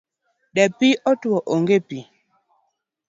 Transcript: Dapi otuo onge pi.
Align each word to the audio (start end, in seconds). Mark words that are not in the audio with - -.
Dapi 0.55 0.89
otuo 1.11 1.37
onge 1.53 1.77
pi. 1.87 1.99